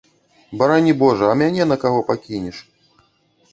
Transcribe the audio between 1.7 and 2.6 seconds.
на каго пакінеш?